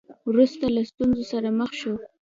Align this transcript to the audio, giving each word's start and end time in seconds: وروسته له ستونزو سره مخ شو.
وروسته 0.29 0.65
له 0.75 0.81
ستونزو 0.89 1.23
سره 1.31 1.49
مخ 1.59 1.71
شو. 1.79 1.93